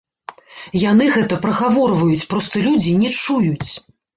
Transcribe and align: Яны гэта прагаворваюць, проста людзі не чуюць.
Яны 0.83 1.09
гэта 1.17 1.37
прагаворваюць, 1.45 2.27
проста 2.35 2.65
людзі 2.67 2.99
не 3.03 3.15
чуюць. 3.25 3.71